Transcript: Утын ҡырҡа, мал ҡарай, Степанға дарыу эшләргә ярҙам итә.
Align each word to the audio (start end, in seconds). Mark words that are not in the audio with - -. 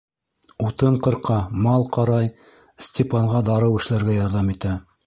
Утын 0.67 0.95
ҡырҡа, 1.07 1.37
мал 1.67 1.85
ҡарай, 1.99 2.33
Степанға 2.89 3.47
дарыу 3.53 3.81
эшләргә 3.85 4.19
ярҙам 4.23 4.53
итә. 4.59 4.79